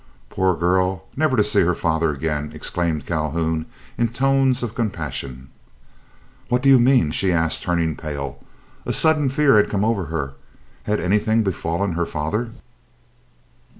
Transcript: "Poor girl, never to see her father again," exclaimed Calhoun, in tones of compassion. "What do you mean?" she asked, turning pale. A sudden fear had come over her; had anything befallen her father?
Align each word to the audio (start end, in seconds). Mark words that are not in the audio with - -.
"Poor 0.31 0.55
girl, 0.57 1.03
never 1.15 1.37
to 1.37 1.43
see 1.43 1.61
her 1.61 1.75
father 1.75 2.09
again," 2.09 2.49
exclaimed 2.55 3.05
Calhoun, 3.05 3.67
in 3.99 4.07
tones 4.07 4.63
of 4.63 4.73
compassion. 4.73 5.49
"What 6.49 6.63
do 6.63 6.69
you 6.69 6.79
mean?" 6.79 7.11
she 7.11 7.31
asked, 7.31 7.61
turning 7.61 7.95
pale. 7.95 8.39
A 8.87 8.93
sudden 8.93 9.29
fear 9.29 9.57
had 9.57 9.69
come 9.69 9.85
over 9.85 10.05
her; 10.05 10.33
had 10.85 10.99
anything 10.99 11.43
befallen 11.43 11.91
her 11.93 12.07
father? 12.07 12.49